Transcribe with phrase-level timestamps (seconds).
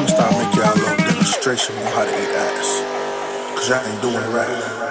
[0.00, 3.58] I'ma start making y'all a little demonstration on how to eat ass.
[3.58, 4.89] Cause y'all ain't doing it right.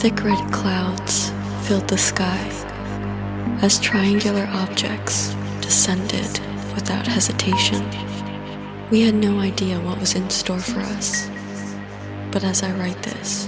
[0.00, 1.30] Thick red clouds
[1.68, 2.38] filled the sky
[3.60, 6.40] as triangular objects descended
[6.74, 7.84] without hesitation.
[8.90, 11.28] We had no idea what was in store for us.
[12.30, 13.46] But as I write this,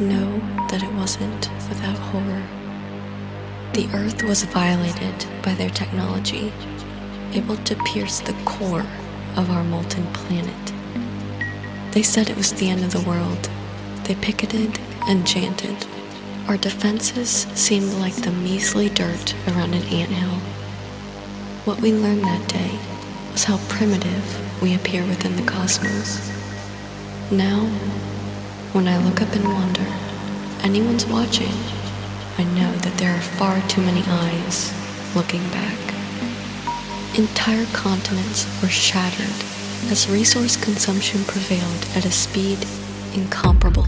[0.00, 0.38] know
[0.70, 2.42] that it wasn't without horror.
[3.74, 6.50] The Earth was violated by their technology,
[7.34, 8.86] able to pierce the core
[9.36, 10.72] of our molten planet.
[11.92, 13.50] They said it was the end of the world.
[14.04, 15.86] They picketed and chanted.
[16.48, 20.38] Our defenses seemed like the measly dirt around an anthill.
[21.64, 22.78] What we learned that day
[23.32, 26.30] was how primitive we appear within the cosmos.
[27.30, 27.66] Now,
[28.72, 29.86] when I look up and wonder
[30.62, 31.54] anyone's watching,
[32.36, 34.72] I know that there are far too many eyes
[35.14, 35.78] looking back.
[37.16, 39.44] Entire continents were shattered
[39.90, 42.66] as resource consumption prevailed at a speed.
[43.14, 43.86] Incomparable.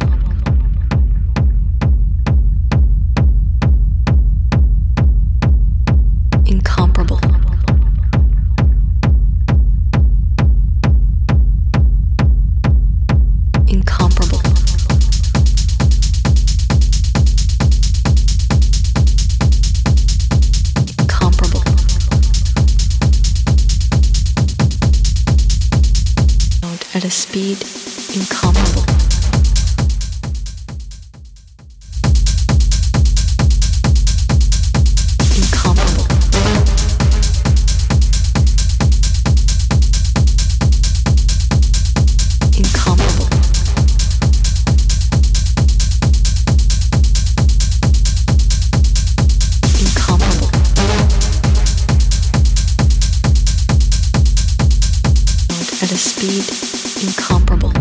[55.87, 57.76] At a speed incomparable.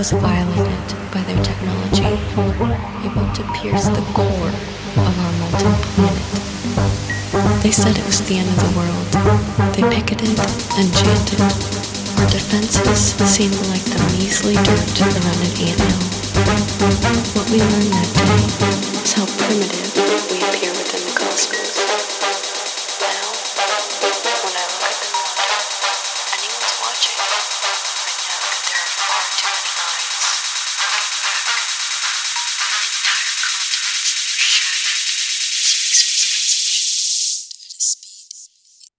[0.00, 2.08] Was violated by their technology,
[3.04, 4.48] able to pierce the core
[5.04, 7.62] of our molten planet.
[7.62, 9.08] They said it was the end of the world.
[9.76, 10.40] They picketed
[10.80, 11.40] and chanted.
[12.16, 16.00] Our defenses seemed like the measly dirt around an anthill.
[17.36, 20.49] What we learned that day is how primitive we appear